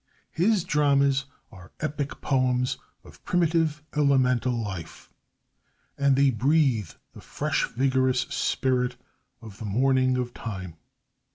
[0.31, 5.11] His dramas are epic poems of primitive elemental life,
[5.95, 8.95] and they breathe the fresh, vigorous spirit
[9.43, 10.77] of the morning of time.